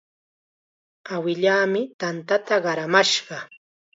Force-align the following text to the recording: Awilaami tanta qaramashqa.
Awilaami 1.15 1.81
tanta 1.99 2.35
qaramashqa. 2.63 3.37